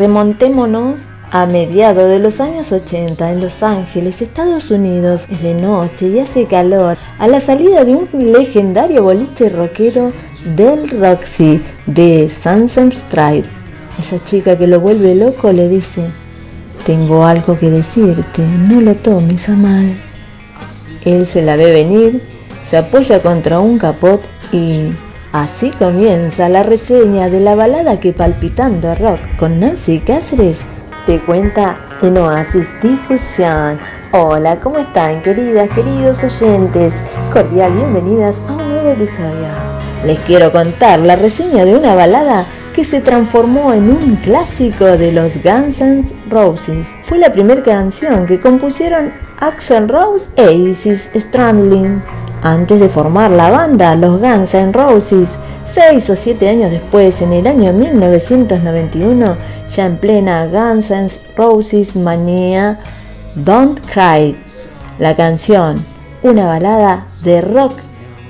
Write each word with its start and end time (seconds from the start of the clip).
Remontémonos 0.00 0.98
a 1.30 1.44
mediados 1.44 2.08
de 2.08 2.20
los 2.20 2.40
años 2.40 2.72
80 2.72 3.32
en 3.32 3.40
Los 3.42 3.62
Ángeles, 3.62 4.22
Estados 4.22 4.70
Unidos. 4.70 5.26
De 5.42 5.52
noche 5.52 6.08
y 6.08 6.20
hace 6.20 6.46
calor. 6.46 6.96
A 7.18 7.28
la 7.28 7.38
salida 7.38 7.84
de 7.84 7.94
un 7.94 8.08
legendario 8.32 9.02
boliche 9.02 9.50
rockero 9.50 10.10
del 10.56 10.88
Roxy 10.88 11.60
de 11.84 12.30
Sunset 12.30 12.94
Strip. 12.94 13.44
Esa 13.98 14.24
chica 14.24 14.56
que 14.56 14.66
lo 14.66 14.80
vuelve 14.80 15.14
loco 15.14 15.52
le 15.52 15.68
dice, 15.68 16.06
tengo 16.86 17.26
algo 17.26 17.58
que 17.58 17.68
decirte, 17.68 18.40
no 18.70 18.80
lo 18.80 18.94
tomes 18.94 19.50
a 19.50 19.52
mal. 19.52 19.94
Él 21.04 21.26
se 21.26 21.42
la 21.42 21.56
ve 21.56 21.72
venir, 21.72 22.22
se 22.70 22.78
apoya 22.78 23.20
contra 23.20 23.60
un 23.60 23.78
capot 23.78 24.22
y 24.50 24.92
así 25.32 25.70
comienza 25.70 26.48
la 26.48 26.62
reseña 26.62 27.28
de 27.28 27.40
la 27.40 27.54
balada 27.54 28.00
que 28.00 28.12
palpitando 28.12 28.94
rock 28.94 29.20
con 29.38 29.60
Nancy 29.60 30.00
Cáceres 30.00 30.60
te 31.06 31.18
cuenta 31.20 31.78
en 32.02 32.18
Oasis 32.18 32.74
Difusión. 32.82 33.78
Hola, 34.12 34.58
¿cómo 34.60 34.78
están 34.78 35.22
queridas, 35.22 35.68
queridos 35.70 36.24
oyentes? 36.24 37.02
Cordial 37.32 37.72
bienvenidas 37.72 38.42
a 38.48 38.52
un 38.52 38.68
nuevo 38.68 38.90
episodio. 38.90 39.48
Les 40.04 40.20
quiero 40.22 40.50
contar 40.50 40.98
la 40.98 41.16
reseña 41.16 41.64
de 41.64 41.76
una 41.76 41.94
balada 41.94 42.46
que 42.74 42.84
se 42.84 43.00
transformó 43.00 43.72
en 43.72 43.90
un 43.90 44.16
clásico 44.16 44.84
de 44.84 45.12
los 45.12 45.32
Guns 45.42 45.80
N' 45.80 46.04
Roses. 46.28 46.86
Fue 47.04 47.18
la 47.18 47.32
primera 47.32 47.62
canción 47.62 48.26
que 48.26 48.40
compusieron 48.40 49.12
Axel 49.38 49.88
Rose 49.88 50.30
e 50.36 50.52
Isis 50.52 51.08
Strandling. 51.14 52.00
Antes 52.42 52.80
de 52.80 52.88
formar 52.88 53.30
la 53.30 53.50
banda, 53.50 53.94
los 53.94 54.18
Guns 54.18 54.54
N' 54.54 54.72
Roses, 54.72 55.28
seis 55.70 56.08
o 56.08 56.16
siete 56.16 56.48
años 56.48 56.70
después, 56.70 57.20
en 57.20 57.34
el 57.34 57.46
año 57.46 57.74
1991, 57.74 59.36
ya 59.68 59.84
en 59.84 59.98
plena 59.98 60.46
Guns 60.46 60.90
N' 60.90 61.10
Roses 61.36 61.94
manía, 61.96 62.78
Don't 63.34 63.78
Cry, 63.92 64.34
la 64.98 65.14
canción, 65.16 65.76
una 66.22 66.46
balada 66.46 67.06
de 67.24 67.42
rock 67.42 67.74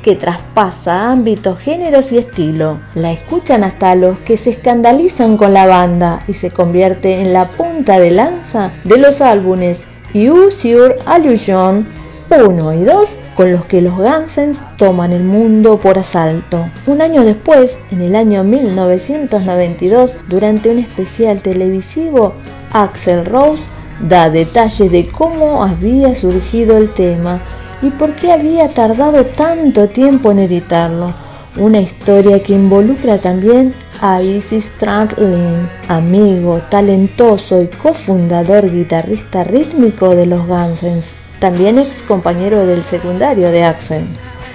que 0.03 0.17
traspasa 0.17 1.13
ámbitos, 1.13 1.59
géneros 1.61 2.11
y 2.11 2.19
estilo. 2.19 2.81
La 2.95 3.13
escuchan 3.13 3.63
hasta 3.63 3.95
los 3.95 4.19
que 4.19 4.37
se 4.37 4.51
escandalizan 4.51 5.37
con 5.37 5.55
la 5.55 5.67
banda 5.67 6.19
y 6.27 6.35
se 6.35 6.51
convierte 6.51 7.21
en 7.21 7.33
la 7.33 7.45
punta 7.45 8.01
de 8.01 8.11
lanza 8.11 8.73
de 8.83 8.99
los 8.99 9.21
álbumes 9.21 9.83
Use 10.15 10.69
Your 10.69 10.97
Illusion 11.17 11.87
1 12.29 12.73
y 12.75 12.85
2 12.85 13.20
con 13.41 13.53
los 13.53 13.65
que 13.65 13.81
los 13.81 13.97
Gansens 13.97 14.59
toman 14.77 15.13
el 15.13 15.25
mundo 15.25 15.81
por 15.81 15.97
asalto. 15.97 16.69
Un 16.87 17.01
año 17.01 17.25
después, 17.25 17.79
en 17.91 18.03
el 18.03 18.15
año 18.15 18.45
1992, 18.45 20.15
durante 20.29 20.69
un 20.69 20.81
especial 20.81 21.41
televisivo, 21.41 22.35
Axel 22.71 23.25
Rose 23.25 23.63
da 24.07 24.29
detalles 24.29 24.93
de 24.93 25.09
cómo 25.09 25.65
había 25.65 26.15
surgido 26.15 26.77
el 26.77 26.93
tema 26.93 27.41
y 27.81 27.89
por 27.89 28.13
qué 28.17 28.31
había 28.31 28.69
tardado 28.69 29.25
tanto 29.25 29.89
tiempo 29.89 30.33
en 30.33 30.41
editarlo. 30.41 31.15
Una 31.57 31.81
historia 31.81 32.43
que 32.43 32.53
involucra 32.53 33.17
también 33.17 33.73
a 34.03 34.21
Isis 34.21 34.67
Stradlin, 34.67 35.67
amigo, 35.89 36.61
talentoso 36.69 37.63
y 37.63 37.69
cofundador 37.69 38.71
guitarrista 38.71 39.45
rítmico 39.45 40.15
de 40.15 40.27
los 40.27 40.47
Guns, 40.47 41.15
también 41.41 41.79
ex 41.79 42.03
compañero 42.03 42.67
del 42.67 42.85
secundario 42.85 43.51
de 43.51 43.65
Axel. 43.65 44.05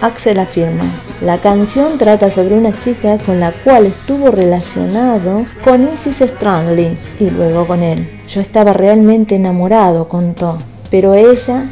Axel 0.01 0.39
afirma, 0.39 0.83
la 1.21 1.37
canción 1.39 1.97
trata 1.97 2.29
sobre 2.29 2.55
una 2.55 2.71
chica 2.71 3.17
con 3.25 3.39
la 3.39 3.51
cual 3.51 3.87
estuvo 3.87 4.29
relacionado 4.29 5.45
con 5.63 5.91
Isis 5.93 6.17
Stradlin 6.17 6.95
y 7.19 7.29
luego 7.29 7.65
con 7.65 7.81
él. 7.81 8.07
Yo 8.29 8.39
estaba 8.39 8.73
realmente 8.73 9.35
enamorado, 9.35 10.07
contó, 10.07 10.59
pero 10.91 11.15
ella 11.15 11.65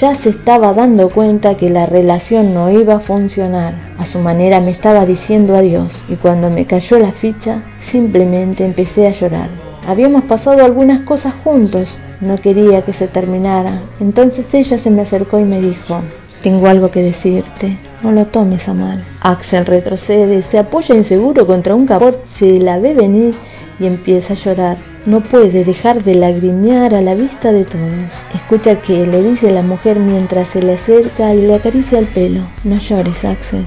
ya 0.00 0.14
se 0.14 0.30
estaba 0.30 0.74
dando 0.74 1.10
cuenta 1.10 1.56
que 1.56 1.70
la 1.70 1.86
relación 1.86 2.52
no 2.52 2.70
iba 2.70 2.94
a 2.94 3.00
funcionar. 3.00 3.74
A 3.98 4.04
su 4.04 4.18
manera 4.18 4.60
me 4.60 4.70
estaba 4.70 5.06
diciendo 5.06 5.56
adiós 5.56 5.92
y 6.08 6.16
cuando 6.16 6.50
me 6.50 6.66
cayó 6.66 6.98
la 6.98 7.12
ficha 7.12 7.62
simplemente 7.80 8.64
empecé 8.64 9.06
a 9.06 9.12
llorar. 9.12 9.48
Habíamos 9.86 10.24
pasado 10.24 10.64
algunas 10.64 11.02
cosas 11.02 11.34
juntos, 11.44 11.88
no 12.20 12.36
quería 12.36 12.82
que 12.82 12.92
se 12.92 13.08
terminara. 13.08 13.72
Entonces 14.00 14.46
ella 14.52 14.78
se 14.78 14.90
me 14.90 15.02
acercó 15.02 15.38
y 15.38 15.44
me 15.44 15.60
dijo, 15.60 16.00
tengo 16.42 16.68
algo 16.68 16.90
que 16.90 17.02
decirte, 17.02 17.76
no 18.02 18.12
lo 18.12 18.26
tomes 18.26 18.68
a 18.68 18.74
mal. 18.74 19.04
Axel 19.20 19.66
retrocede, 19.66 20.42
se 20.42 20.58
apoya 20.58 20.94
inseguro 20.94 21.46
contra 21.46 21.74
un 21.74 21.86
capot, 21.86 22.24
se 22.26 22.58
la 22.58 22.78
ve 22.78 22.94
venir 22.94 23.34
y 23.78 23.86
empieza 23.86 24.34
a 24.34 24.36
llorar. 24.36 24.76
No 25.06 25.22
puede 25.22 25.64
dejar 25.64 26.02
de 26.02 26.14
lagrimear 26.14 26.94
a 26.94 27.00
la 27.00 27.14
vista 27.14 27.52
de 27.52 27.64
todos. 27.64 28.10
Escucha 28.34 28.76
que 28.80 29.06
le 29.06 29.22
dice 29.22 29.52
la 29.52 29.62
mujer 29.62 29.98
mientras 29.98 30.48
se 30.48 30.62
le 30.62 30.74
acerca 30.74 31.34
y 31.34 31.42
le 31.42 31.54
acaricia 31.54 31.98
el 31.98 32.06
pelo. 32.06 32.42
No 32.64 32.78
llores, 32.78 33.24
Axel. 33.24 33.64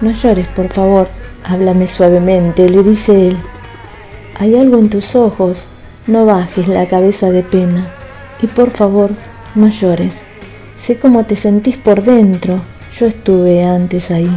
No 0.00 0.12
llores, 0.12 0.46
por 0.48 0.68
favor. 0.68 1.08
Háblame 1.44 1.88
suavemente, 1.88 2.68
le 2.68 2.82
dice 2.82 3.28
él. 3.28 3.36
Hay 4.38 4.56
algo 4.56 4.78
en 4.78 4.90
tus 4.90 5.14
ojos. 5.16 5.68
No 6.06 6.24
bajes 6.24 6.68
la 6.68 6.86
cabeza 6.86 7.30
de 7.30 7.42
pena. 7.42 7.88
Y 8.40 8.46
por 8.46 8.70
favor, 8.70 9.10
no 9.54 9.68
llores. 9.68 10.14
Sé 10.78 10.98
cómo 10.98 11.24
te 11.24 11.34
sentís 11.34 11.76
por 11.76 12.02
dentro. 12.02 12.60
Yo 12.98 13.06
estuve 13.06 13.64
antes 13.64 14.10
ahí. 14.10 14.30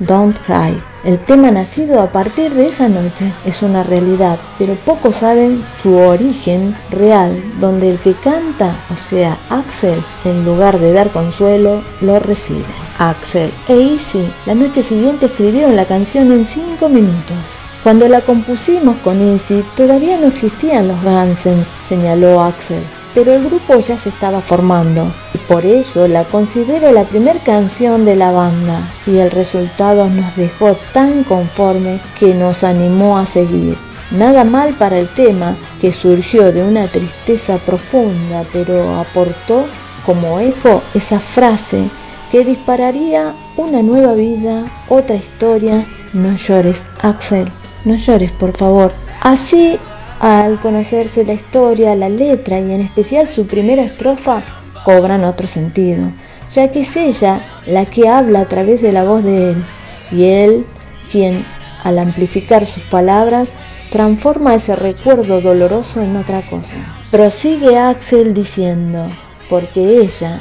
Don't 0.00 0.36
Cry. 0.46 0.76
El 1.04 1.18
tema 1.18 1.52
nacido 1.52 2.00
a 2.00 2.10
partir 2.10 2.52
de 2.52 2.66
esa 2.66 2.88
noche 2.88 3.30
es 3.46 3.62
una 3.62 3.84
realidad, 3.84 4.38
pero 4.58 4.74
pocos 4.74 5.16
saben 5.16 5.62
su 5.82 5.94
origen 5.94 6.74
real, 6.90 7.40
donde 7.60 7.90
el 7.90 7.98
que 7.98 8.14
canta, 8.14 8.74
o 8.90 8.96
sea, 8.96 9.38
Axel, 9.50 10.02
en 10.24 10.44
lugar 10.44 10.80
de 10.80 10.92
dar 10.92 11.10
consuelo, 11.10 11.82
lo 12.00 12.18
recibe. 12.18 12.64
Axel 12.98 13.52
e 13.68 13.74
Easy 13.74 14.28
la 14.46 14.54
noche 14.54 14.82
siguiente 14.82 15.26
escribieron 15.26 15.76
la 15.76 15.84
canción 15.84 16.32
en 16.32 16.44
5 16.44 16.88
minutos. 16.88 17.63
Cuando 17.84 18.08
la 18.08 18.22
compusimos 18.22 18.96
con 19.04 19.20
Easy, 19.20 19.62
todavía 19.76 20.18
no 20.18 20.26
existían 20.26 20.88
los 20.88 21.04
Gansens, 21.04 21.68
señaló 21.86 22.42
Axel 22.42 22.82
pero 23.14 23.32
el 23.32 23.44
grupo 23.44 23.78
ya 23.78 23.96
se 23.96 24.08
estaba 24.08 24.40
formando 24.40 25.12
y 25.32 25.38
por 25.38 25.64
eso 25.64 26.08
la 26.08 26.24
considero 26.24 26.90
la 26.90 27.04
primera 27.04 27.38
canción 27.40 28.04
de 28.04 28.16
la 28.16 28.32
banda 28.32 28.92
y 29.06 29.18
el 29.18 29.30
resultado 29.30 30.08
nos 30.08 30.34
dejó 30.36 30.76
tan 30.92 31.22
conforme 31.22 32.00
que 32.18 32.34
nos 32.34 32.64
animó 32.64 33.16
a 33.16 33.24
seguir. 33.24 33.78
Nada 34.10 34.44
mal 34.44 34.74
para 34.74 34.98
el 34.98 35.08
tema 35.08 35.56
que 35.80 35.92
surgió 35.92 36.52
de 36.52 36.62
una 36.62 36.88
tristeza 36.88 37.56
profunda, 37.58 38.44
pero 38.52 38.96
aportó 38.96 39.66
como 40.04 40.40
eco 40.40 40.82
esa 40.92 41.20
frase 41.20 41.88
que 42.30 42.44
dispararía 42.44 43.34
una 43.56 43.80
nueva 43.82 44.14
vida, 44.14 44.64
otra 44.88 45.16
historia. 45.16 45.86
No 46.12 46.36
llores, 46.36 46.84
Axel, 47.00 47.50
no 47.84 47.96
llores, 47.96 48.32
por 48.32 48.56
favor. 48.56 48.92
Así 49.20 49.78
al 50.20 50.60
conocerse 50.60 51.24
la 51.24 51.34
historia, 51.34 51.94
la 51.94 52.08
letra 52.08 52.58
y 52.60 52.72
en 52.72 52.80
especial 52.80 53.28
su 53.28 53.46
primera 53.46 53.82
estrofa 53.82 54.42
cobran 54.84 55.24
otro 55.24 55.46
sentido, 55.46 56.10
ya 56.50 56.70
que 56.70 56.80
es 56.80 56.96
ella 56.96 57.38
la 57.66 57.84
que 57.84 58.08
habla 58.08 58.40
a 58.40 58.48
través 58.48 58.80
de 58.80 58.92
la 58.92 59.04
voz 59.04 59.24
de 59.24 59.50
él 59.50 59.64
y 60.10 60.24
él 60.24 60.66
quien, 61.10 61.44
al 61.82 61.98
amplificar 61.98 62.64
sus 62.66 62.82
palabras, 62.84 63.50
transforma 63.90 64.54
ese 64.54 64.74
recuerdo 64.76 65.40
doloroso 65.40 66.00
en 66.00 66.16
otra 66.16 66.42
cosa. 66.42 66.74
Prosigue 67.10 67.78
Axel 67.78 68.34
diciendo, 68.34 69.06
porque 69.48 70.00
ella 70.00 70.40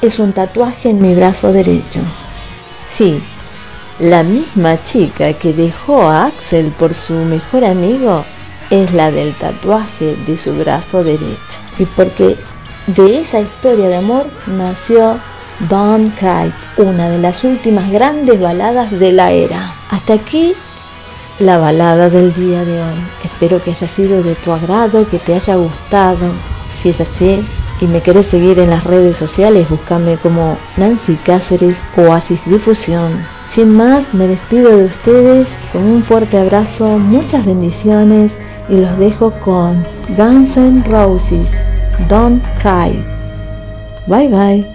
es 0.00 0.18
un 0.18 0.32
tatuaje 0.32 0.90
en 0.90 1.02
mi 1.02 1.14
brazo 1.14 1.52
derecho. 1.52 2.00
Sí, 2.90 3.20
la 3.98 4.22
misma 4.22 4.82
chica 4.84 5.32
que 5.34 5.52
dejó 5.52 6.02
a 6.02 6.26
Axel 6.26 6.72
por 6.78 6.94
su 6.94 7.14
mejor 7.14 7.64
amigo 7.64 8.24
es 8.70 8.92
la 8.92 9.10
del 9.10 9.34
tatuaje 9.34 10.16
de 10.26 10.36
su 10.36 10.52
brazo 10.54 11.04
derecho. 11.04 11.58
Y 11.78 11.84
porque 11.84 12.36
de 12.88 13.20
esa 13.20 13.40
historia 13.40 13.88
de 13.88 13.96
amor 13.96 14.26
nació 14.46 15.18
Don't 15.68 16.12
Cry, 16.18 16.52
una 16.76 17.08
de 17.08 17.18
las 17.18 17.44
últimas 17.44 17.90
grandes 17.90 18.40
baladas 18.40 18.90
de 18.90 19.12
la 19.12 19.30
era. 19.30 19.74
Hasta 19.90 20.14
aquí 20.14 20.54
la 21.38 21.58
balada 21.58 22.10
del 22.10 22.34
día 22.34 22.64
de 22.64 22.82
hoy. 22.82 22.94
Espero 23.24 23.62
que 23.62 23.70
haya 23.70 23.88
sido 23.88 24.22
de 24.22 24.34
tu 24.34 24.52
agrado, 24.52 25.08
que 25.08 25.18
te 25.18 25.34
haya 25.34 25.54
gustado. 25.54 26.32
Si 26.82 26.88
es 26.88 27.00
así 27.00 27.44
y 27.80 27.86
me 27.86 28.00
querés 28.00 28.26
seguir 28.26 28.58
en 28.58 28.70
las 28.70 28.84
redes 28.84 29.16
sociales, 29.16 29.68
búscame 29.68 30.16
como 30.16 30.58
Nancy 30.76 31.16
Cáceres 31.24 31.80
Oasis 31.96 32.40
Difusión. 32.46 33.22
Sin 33.54 33.76
más, 33.76 34.12
me 34.12 34.26
despido 34.26 34.76
de 34.76 34.84
ustedes 34.86 35.46
con 35.72 35.84
un 35.84 36.02
fuerte 36.02 36.38
abrazo, 36.38 36.98
muchas 36.98 37.46
bendiciones 37.46 38.36
y 38.68 38.78
los 38.78 38.98
dejo 38.98 39.30
con 39.44 39.86
Guns 40.16 40.56
N' 40.56 40.82
Roses, 40.88 41.52
Don't 42.08 42.42
Cry. 42.60 43.00
Bye 44.08 44.28
bye. 44.28 44.73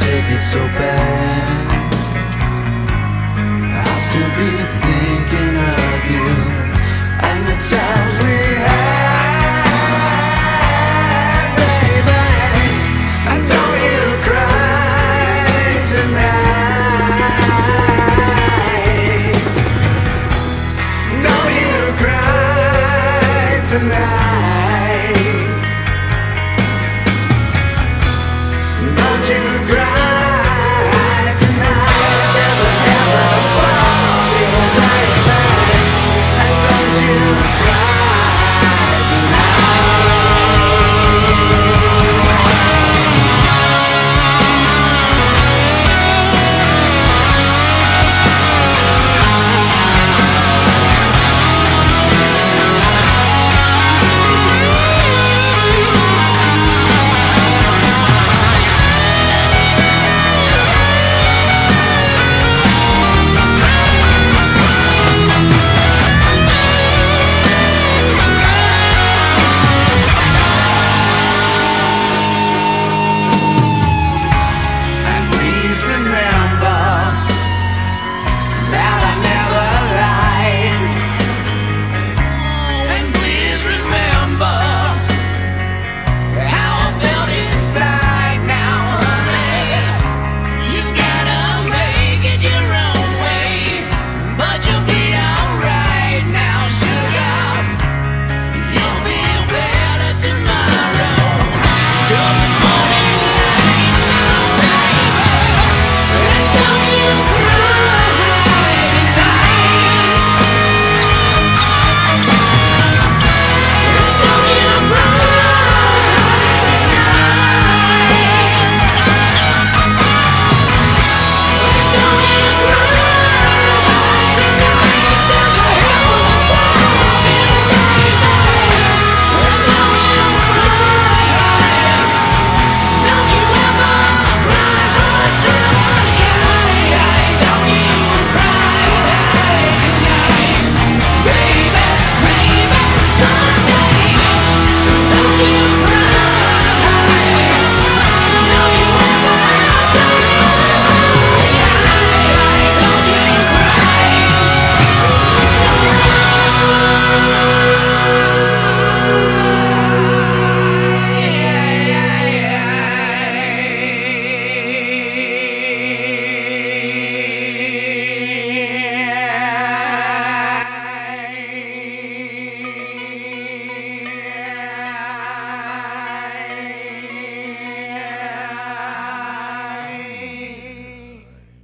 take 0.00 0.30
it 0.30 0.44
so 0.46 0.58
bad. 0.78 1.92
I'll 3.72 4.00
still 4.08 4.80
be. 4.80 4.85